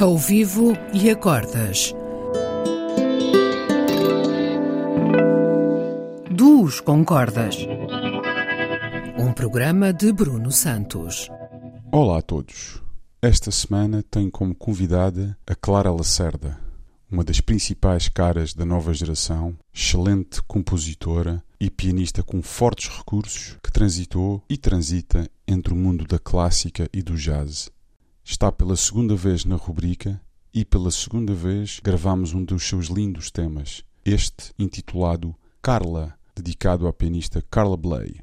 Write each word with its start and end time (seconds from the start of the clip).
Ao 0.00 0.16
vivo 0.16 0.72
e 0.94 1.10
a 1.10 1.14
cordas. 1.14 1.92
Duos 6.30 6.80
com 6.80 7.04
cordas. 7.04 7.56
Um 9.18 9.30
programa 9.34 9.92
de 9.92 10.10
Bruno 10.10 10.50
Santos. 10.50 11.28
Olá 11.92 12.20
a 12.20 12.22
todos. 12.22 12.82
Esta 13.20 13.50
semana 13.50 14.02
tenho 14.02 14.30
como 14.30 14.54
convidada 14.54 15.36
a 15.46 15.54
Clara 15.54 15.92
Lacerda, 15.92 16.58
uma 17.10 17.22
das 17.22 17.42
principais 17.42 18.08
caras 18.08 18.54
da 18.54 18.64
nova 18.64 18.94
geração, 18.94 19.54
excelente 19.70 20.40
compositora 20.44 21.44
e 21.60 21.68
pianista 21.68 22.22
com 22.22 22.40
fortes 22.40 22.88
recursos 22.88 23.58
que 23.62 23.70
transitou 23.70 24.42
e 24.48 24.56
transita 24.56 25.28
entre 25.46 25.74
o 25.74 25.76
mundo 25.76 26.06
da 26.06 26.18
clássica 26.18 26.88
e 26.90 27.02
do 27.02 27.16
jazz. 27.16 27.70
Está 28.24 28.52
pela 28.52 28.76
segunda 28.76 29.16
vez 29.16 29.44
na 29.44 29.56
rubrica 29.56 30.20
e 30.52 30.64
pela 30.64 30.90
segunda 30.90 31.34
vez 31.34 31.80
gravamos 31.82 32.32
um 32.32 32.44
dos 32.44 32.62
seus 32.62 32.86
lindos 32.86 33.30
temas, 33.30 33.84
este 34.04 34.52
intitulado 34.58 35.34
Carla, 35.62 36.14
dedicado 36.34 36.86
à 36.86 36.92
pianista 36.92 37.42
Carla 37.50 37.76
Bley. 37.76 38.20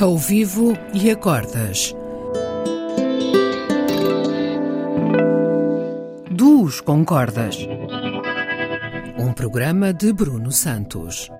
Ao 0.00 0.16
vivo 0.16 0.72
e 0.94 1.10
acordas. 1.10 1.94
Duos 6.30 6.80
com 6.80 7.04
cordas. 7.04 7.58
Um 9.18 9.34
programa 9.34 9.92
de 9.92 10.10
Bruno 10.10 10.50
Santos. 10.52 11.30